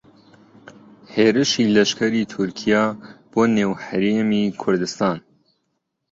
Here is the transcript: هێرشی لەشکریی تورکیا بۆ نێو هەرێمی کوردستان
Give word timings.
هێرشی 1.13 1.71
لەشکریی 1.75 2.29
تورکیا 2.33 2.83
بۆ 3.31 3.43
نێو 3.55 3.73
هەرێمی 3.85 4.43
کوردستان 4.61 5.17